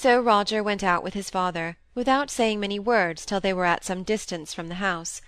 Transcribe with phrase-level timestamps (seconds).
[0.00, 3.84] So Roger went out with his father, without saying many words till they were at
[3.84, 5.20] some distance from the house.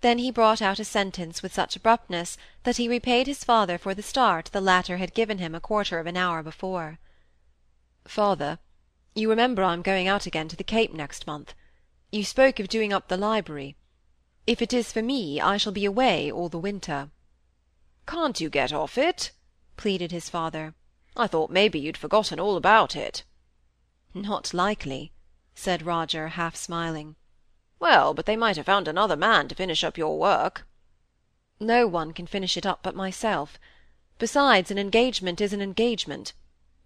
[0.00, 3.94] Then he brought out a sentence with such abruptness that he repaid his father for
[3.94, 7.00] the start the latter had given him a quarter of an hour before.
[8.04, 8.60] "Father,
[9.12, 11.52] you remember I am going out again to the Cape next month.
[12.12, 13.74] You spoke of doing up the library.
[14.46, 17.10] If it is for me, I shall be away all the winter."
[18.06, 19.32] "Can't you get off it?"
[19.76, 20.76] pleaded his father.
[21.16, 23.24] "I thought maybe you'd forgotten all about it."
[24.14, 25.10] "Not likely,"
[25.54, 27.16] said Roger, half smiling.
[27.78, 30.66] "Well, but they might have found another man to finish up your work."
[31.58, 33.56] "No one can finish it up but myself.
[34.18, 36.34] Besides, an engagement is an engagement.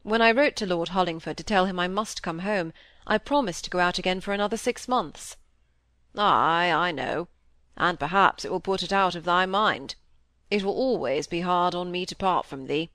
[0.04, 2.72] When I wrote to Lord Hollingford to tell him I must come home,
[3.08, 5.36] I promised to go out again for another six months."
[6.16, 7.26] "Ay, I know;
[7.76, 9.96] and perhaps it will put it out of thy mind.
[10.48, 12.92] It will always be hard on me to part from thee.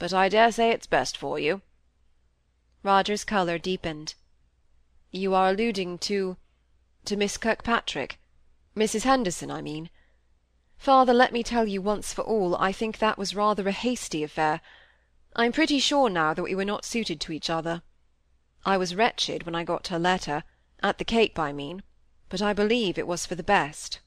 [0.00, 1.62] But I dare say it's best for you.
[2.84, 4.14] Roger's colour deepened.
[5.10, 6.36] "You are alluding to
[7.06, 8.20] to Miss Kirkpatrick
[8.76, 9.04] Mrs.
[9.04, 9.88] Henderson, I mean.
[10.76, 14.22] Father, let me tell you once for all, I think that was rather a hasty
[14.22, 14.60] affair.
[15.34, 17.80] I'm pretty sure now that we were not suited to each other.
[18.66, 20.44] I was wretched when I got her letter,
[20.82, 21.82] at the Cape, I mean,
[22.28, 24.00] but I believe it was for the best."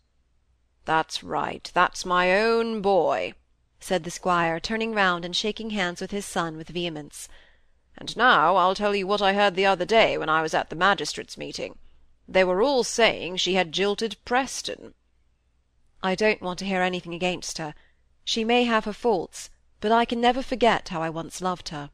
[0.86, 3.34] "That's right, that's my own boy,"
[3.80, 7.28] said the squire, turning round and shaking hands with his son with vehemence.
[8.00, 10.70] And now I'll tell you what I heard the other day when I was at
[10.70, 11.80] the magistrates' meeting.
[12.28, 14.94] They were all saying she had jilted Preston."
[16.04, 17.74] "I don't want to hear anything against her.
[18.24, 21.90] She may have her faults, but I can never forget how I once loved her."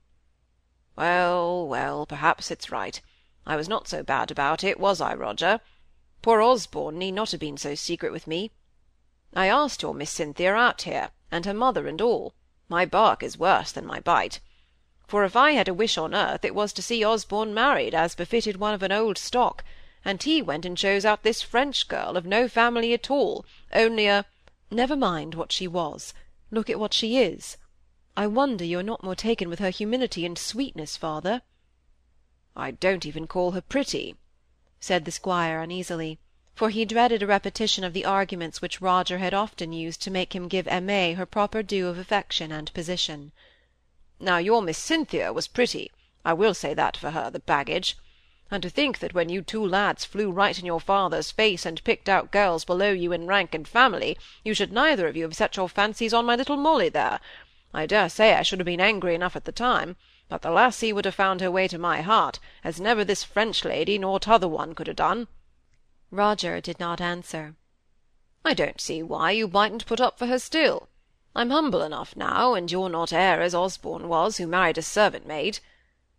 [0.97, 2.99] "Well, well, perhaps it's right.
[3.45, 5.61] I was not so bad about it, was I, Roger?
[6.21, 8.51] Poor Osborne need not have been so secret with me.
[9.33, 12.33] I asked your Miss Cynthia out here, and her mother and all.
[12.67, 14.41] My bark is worse than my bite
[15.13, 18.15] for if I had a wish on earth it was to see Osborne married as
[18.15, 19.63] befitted one of an old stock,
[20.03, 24.07] and he went and chose out this French girl, of no family at all, only
[24.07, 24.25] a
[24.71, 26.15] Never mind what she was.
[26.49, 27.57] Look at what she is.
[28.17, 31.43] I wonder you are not more taken with her humility and sweetness, father."
[32.55, 34.15] "I don't even call her pretty,"
[34.79, 36.17] said the squire uneasily,
[36.55, 40.33] for he dreaded a repetition of the arguments which Roger had often used to make
[40.33, 43.31] him give Aimée her proper due of affection and position.
[44.19, 45.91] Now your Miss Cynthia was pretty,
[46.23, 47.97] I will say that for her, the baggage.
[48.51, 51.83] And to think that when you two lads flew right in your father's face and
[51.83, 55.35] picked out girls below you in rank and family, you should neither of you have
[55.35, 57.19] set your fancies on my little Molly there.
[57.73, 59.95] I dare say I should have been angry enough at the time,
[60.29, 63.65] but the lassie would have found her way to my heart, as never this French
[63.65, 65.27] lady nor t'other one could have done."
[66.11, 67.55] Roger did not answer.
[68.45, 70.87] "I don't see why you mightn't put up for her still.
[71.35, 75.57] I'm humble enough now, and you're not heir as Osborne was, who married a servant-maid.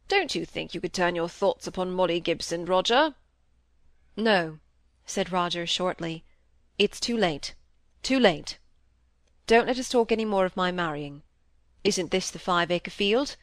[0.09, 3.15] Don't you think you could turn your thoughts upon Molly Gibson, Roger?"
[4.17, 4.59] "No,"
[5.07, 6.25] said Roger shortly.
[6.81, 7.55] "It's too late,
[8.03, 8.59] too late.
[9.47, 11.23] Don't let us talk any more of my marrying.
[11.85, 13.37] Isn't this the five-acre field?"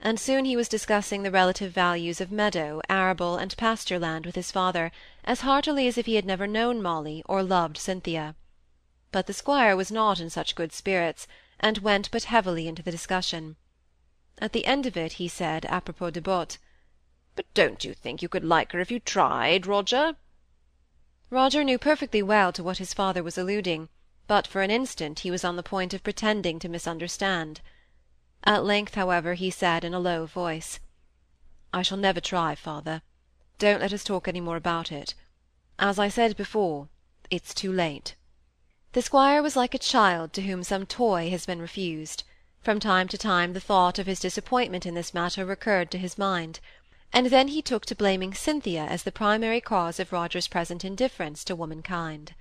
[0.00, 4.34] And soon he was discussing the relative values of meadow, arable, and pasture land with
[4.34, 4.90] his father,
[5.22, 8.34] as heartily as if he had never known Molly or loved Cynthia
[9.10, 11.26] but the squire was not in such good spirits,
[11.58, 13.56] and went but heavily into the discussion.
[14.38, 16.58] At the end of it he said, apropos de Botte,
[17.34, 20.16] "But don't you think you could like her if you tried, Roger?"
[21.30, 23.88] Roger knew perfectly well to what his father was alluding,
[24.26, 27.60] but for an instant he was on the point of pretending to misunderstand.
[28.44, 30.80] At length, however, he said in a low voice,
[31.72, 33.02] "I shall never try, father.
[33.58, 35.14] Don't let us talk any more about it.
[35.78, 36.88] As I said before,
[37.30, 38.14] it's too late."
[38.92, 42.24] The squire was like a child to whom some toy has been refused.
[42.62, 46.16] From time to time the thought of his disappointment in this matter recurred to his
[46.16, 46.58] mind,
[47.12, 51.44] and then he took to blaming Cynthia as the primary cause of Roger's present indifference
[51.44, 52.34] to womankind.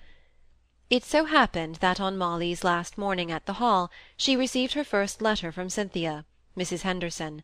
[0.89, 5.21] It so happened that on Molly's last morning at the Hall she received her first
[5.21, 6.23] letter from Cynthia,
[6.57, 6.83] Mrs.
[6.83, 7.43] Henderson.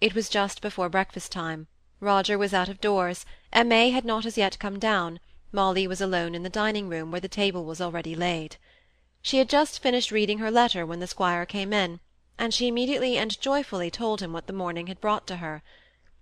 [0.00, 1.66] It was just before breakfast time.
[2.00, 5.20] Roger was out of doors, Aimée had not as yet come down,
[5.50, 8.56] Molly was alone in the dining-room, where the table was already laid.
[9.22, 12.00] She had just finished reading her letter when the squire came in,
[12.38, 15.62] and she immediately and joyfully told him what the morning had brought to her.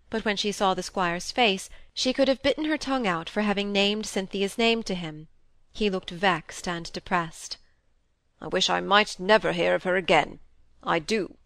[0.09, 3.43] But when she saw the squire's face, she could have bitten her tongue out for
[3.43, 5.29] having named Cynthia's name to him.
[5.73, 7.59] He looked vexed and depressed.
[8.41, 10.39] "I wish I might never hear of her again.
[10.83, 11.37] I do.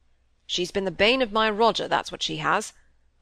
[0.47, 2.73] She's been the bane of my Roger, that's what she has.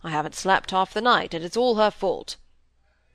[0.03, 2.37] I haven't slept half the night, and it's all her fault.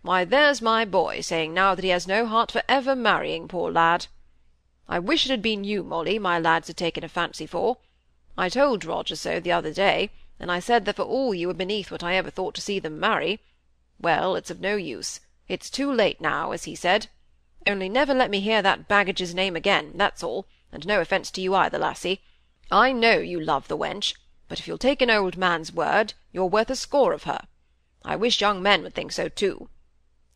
[0.05, 3.71] Why, there's my boy saying now that he has no heart for ever marrying, poor
[3.71, 4.07] lad.
[4.85, 7.77] I wish it had been you, Molly, my lads had taken a fancy for.
[8.37, 10.11] I told Roger so the other day,
[10.41, 12.79] and I said that for all you were beneath what I ever thought to see
[12.79, 13.39] them marry.
[13.97, 15.21] Well, it's of no use.
[15.47, 17.07] It's too late now, as he said.
[17.65, 21.41] Only never let me hear that baggage's name again, that's all, and no offence to
[21.41, 22.19] you either, lassie.
[22.69, 24.15] I know you love the wench,
[24.49, 27.47] but if you'll take an old man's word, you're worth a score of her.
[28.03, 29.69] I wish young men would think so too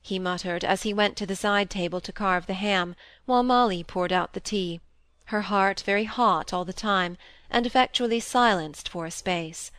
[0.07, 2.95] he muttered, as he went to the side-table to carve the ham,
[3.25, 4.81] while Molly poured out the tea,
[5.25, 7.17] her heart very hot all the time,
[7.49, 9.71] and effectually silenced for a space.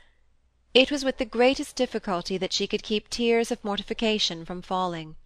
[0.75, 5.17] It was with the greatest difficulty that she could keep tears of mortification from falling.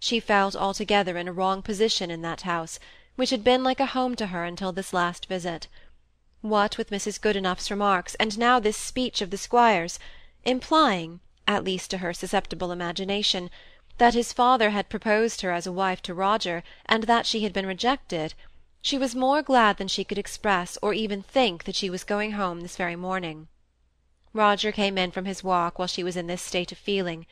[0.00, 2.80] She felt altogether in a wrong position in that house,
[3.14, 5.68] which had been like a home to her until this last visit.
[6.40, 7.20] What with Mrs.
[7.20, 10.00] Goodenough's remarks, and now this speech of the squire's,
[10.44, 13.48] implying, at least to her susceptible imagination,
[13.98, 17.52] that his father had proposed her as a wife to Roger, and that she had
[17.52, 18.32] been rejected,
[18.80, 22.32] she was more glad than she could express or even think that she was going
[22.32, 23.48] home this very morning.
[24.32, 27.26] Roger came in from his walk while she was in this state of feeling.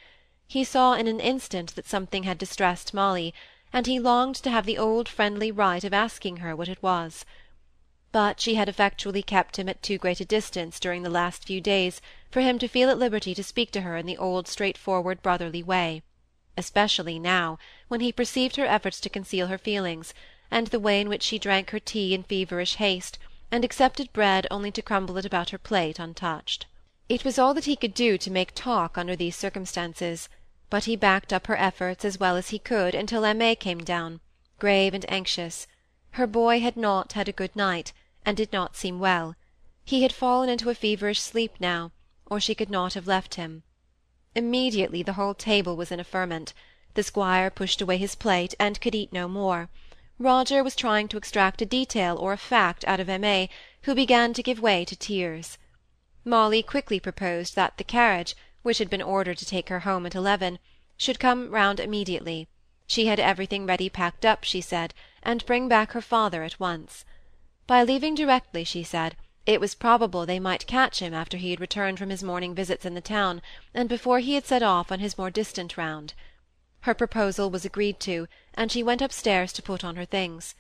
[0.47, 3.33] He saw in an instant that something had distressed Molly,
[3.73, 7.25] and he longed to have the old friendly right of asking her what it was.
[8.13, 11.63] But she had effectually kept him at too great a distance during the last few
[11.63, 15.23] days for him to feel at liberty to speak to her in the old straightforward
[15.23, 16.03] brotherly way
[16.57, 17.59] especially now,
[17.89, 20.13] when he perceived her efforts to conceal her feelings,
[20.51, 23.19] and the way in which she drank her tea in feverish haste,
[23.51, 26.67] and accepted bread only to crumble it about her plate untouched.
[27.09, 30.29] It was all that he could do to make talk under these circumstances,
[30.71, 34.21] but he backed up her efforts as well as he could until Aimée came down,
[34.59, 35.67] grave and anxious.
[36.13, 37.93] Her boy had not had a good night,
[38.25, 39.35] and did not seem well.
[39.85, 41.91] He had fallen into a feverish sleep now,
[42.27, 43.65] or she could not have left him.
[44.35, 46.53] Immediately the whole table was in a ferment.
[46.95, 49.69] The squire pushed away his plate, and could eat no more.
[50.19, 53.49] Roger was trying to extract a detail or a fact out of Aimée,
[53.83, 55.59] who began to give way to tears.
[56.25, 60.15] Molly quickly proposed that the carriage, which had been ordered to take her home at
[60.15, 60.59] eleven,
[60.97, 62.47] should come round immediately.
[62.87, 64.93] She had everything ready packed up, she said,
[65.23, 67.05] and bring back her father at once.
[67.67, 71.61] By leaving directly, she said, it was probable they might catch him after he had
[71.63, 73.41] returned from his morning visits in the town,
[73.73, 76.13] and before he had set off on his more distant round.
[76.83, 80.55] Her proposal was agreed to, and she went upstairs to put on her things.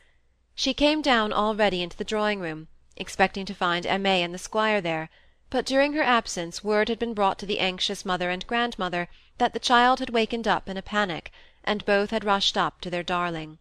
[0.54, 5.10] She came down already into the drawing-room, expecting to find Aimée and the squire there,
[5.50, 9.52] but during her absence word had been brought to the anxious mother and grandmother that
[9.52, 11.30] the child had wakened up in a panic,
[11.64, 13.58] and both had rushed up to their darling.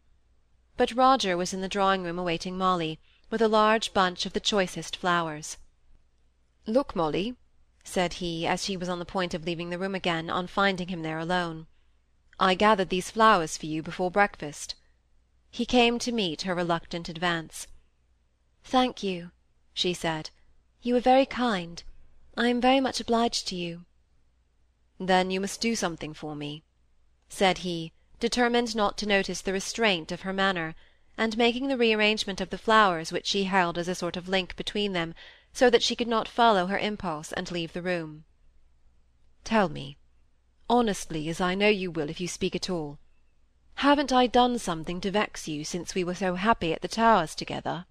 [0.78, 3.00] But Roger was in the drawing-room awaiting Molly,
[3.30, 5.58] with a large bunch of the choicest flowers.
[6.66, 7.36] "Look, Molly,"
[7.84, 10.88] said he, as she was on the point of leaving the room again, on finding
[10.88, 11.68] him there alone.
[12.40, 14.74] "I gathered these flowers for you before breakfast."
[15.52, 17.68] He came to meet her reluctant advance.
[18.64, 19.30] "Thank you,"
[19.76, 20.32] she said.
[20.82, 21.84] "You are very kind.
[22.36, 23.86] I am very much obliged to you."
[25.00, 26.64] "Then you must do something for me,"
[27.30, 30.74] said he, determined not to notice the restraint of her manner
[31.20, 34.56] and making the rearrangement of the flowers which she held as a sort of link
[34.56, 35.14] between them,
[35.52, 38.24] so that she could not follow her impulse and leave the room.
[39.44, 39.98] "Tell me,
[40.70, 43.00] honestly, as I know you will if you speak at all,
[43.76, 47.36] haven't I done something to vex you since we were so happy at the Towers
[47.36, 47.86] together?"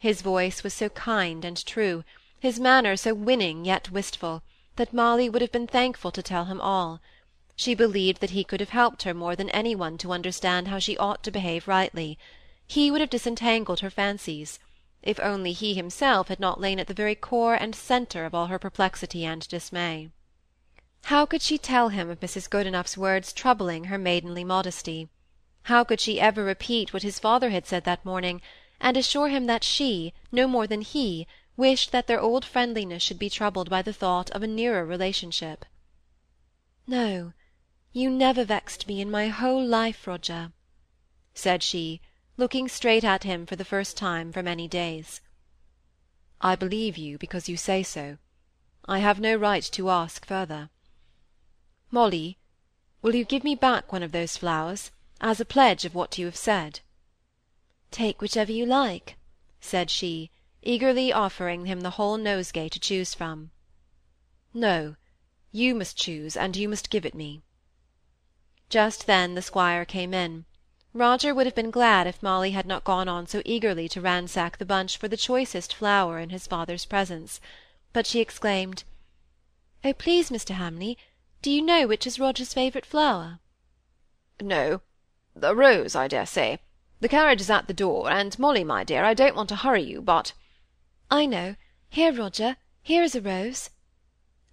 [0.00, 2.02] His voice was so kind and true,
[2.40, 4.42] his manner so winning yet wistful,
[4.74, 7.00] that Molly would have been thankful to tell him all.
[7.54, 10.80] She believed that he could have helped her more than any one to understand how
[10.80, 12.18] she ought to behave rightly;
[12.66, 14.58] he would have disentangled her fancies,
[15.00, 18.46] if only he himself had not lain at the very core and centre of all
[18.46, 20.10] her perplexity and dismay.
[21.04, 22.50] How could she tell him of Mrs.
[22.50, 25.08] Goodenough's words troubling her maidenly modesty?
[25.64, 28.42] How could she ever repeat what his father had said that morning,
[28.80, 33.20] and assure him that she, no more than he, wished that their old friendliness should
[33.20, 35.64] be troubled by the thought of a nearer relationship?
[36.88, 37.32] No,
[37.94, 40.50] you never vexed me in my whole life, Roger,"
[41.34, 42.00] said she,
[42.38, 45.20] looking straight at him for the first time for many days.
[46.40, 48.16] "I believe you because you say so.
[48.86, 50.70] I have no right to ask further.
[51.90, 52.38] Molly,
[53.02, 56.24] will you give me back one of those flowers, as a pledge of what you
[56.24, 56.80] have said?"
[57.90, 59.18] "Take whichever you like,"
[59.60, 60.30] said she,
[60.62, 63.50] eagerly offering him the whole nosegay to choose from.
[64.54, 64.96] "No,
[65.50, 67.42] you must choose, and you must give it me.
[68.72, 70.46] Just then the squire came in.
[70.94, 74.56] Roger would have been glad if Molly had not gone on so eagerly to ransack
[74.56, 77.38] the bunch for the choicest flower in his father's presence;
[77.92, 78.84] but she exclaimed,
[79.84, 80.54] "Oh, please, Mr.
[80.54, 80.96] Hamley,
[81.42, 83.40] do you know which is Roger's favourite flower?"
[84.40, 84.80] "No.
[85.42, 86.58] A rose, I dare say.
[87.00, 89.82] The carriage is at the door, and Molly, my dear, I don't want to hurry
[89.82, 90.32] you, but—"
[91.10, 91.56] "I know.
[91.90, 93.68] Here, Roger, Here is a rose."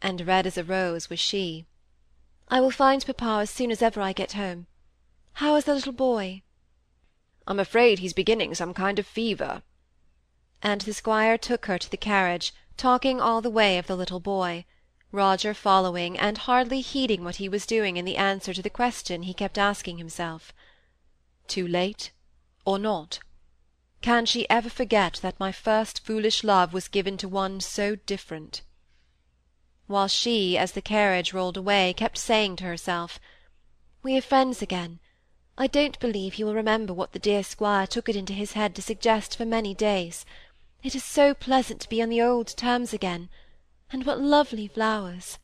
[0.02, 1.68] And red as a rose was she.
[2.52, 4.66] "I will find papa as soon as ever I get home.
[5.34, 6.42] How is the little boy?"
[7.46, 9.62] "I'm afraid he's beginning some kind of fever."
[10.64, 14.20] And the squire took her to the carriage, talking all the way of the little
[14.20, 14.66] boy,
[15.12, 19.22] Roger following, and hardly heeding what he was doing in the answer to the question
[19.22, 20.52] he kept asking himself.
[21.48, 22.12] "Too late,
[22.66, 23.20] or not?
[24.02, 28.64] Can she ever forget that my first foolish love was given to one so different?"
[29.90, 33.20] While she, as the carriage rolled away, kept saying to herself,
[34.04, 35.00] "We are friends again.
[35.58, 38.76] I don't believe he will remember what the dear squire took it into his head
[38.76, 40.28] to suggest for many days.
[40.84, 43.30] It is so pleasant to be on the old terms again.
[43.92, 45.40] And what lovely flowers!"